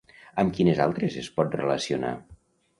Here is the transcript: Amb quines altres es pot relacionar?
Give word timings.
Amb 0.43 0.55
quines 0.59 0.81
altres 0.87 1.19
es 1.23 1.29
pot 1.37 1.53
relacionar? 1.63 2.19